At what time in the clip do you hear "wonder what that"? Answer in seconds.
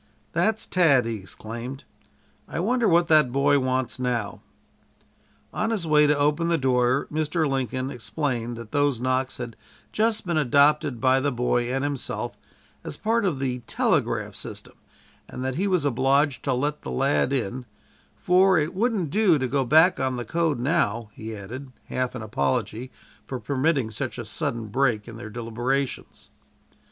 2.59-3.31